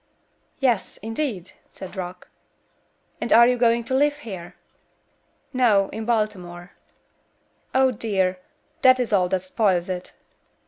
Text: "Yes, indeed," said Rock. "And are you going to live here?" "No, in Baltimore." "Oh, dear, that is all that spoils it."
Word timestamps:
"Yes, 0.59 0.97
indeed," 1.03 1.51
said 1.69 1.95
Rock. 1.95 2.27
"And 3.21 3.31
are 3.31 3.45
you 3.47 3.55
going 3.55 3.83
to 3.83 3.93
live 3.93 4.17
here?" 4.25 4.55
"No, 5.53 5.89
in 5.89 6.05
Baltimore." 6.05 6.71
"Oh, 7.75 7.91
dear, 7.91 8.39
that 8.81 8.99
is 8.99 9.13
all 9.13 9.29
that 9.29 9.43
spoils 9.43 9.89
it." 9.89 10.13